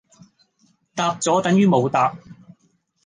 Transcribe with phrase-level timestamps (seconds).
[0.95, 2.15] 答咗等如冇答